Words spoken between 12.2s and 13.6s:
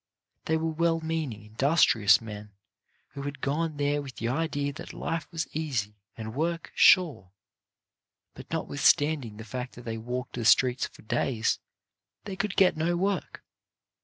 they could get no work.